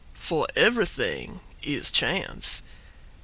[0.15, 2.63] For everything is chance.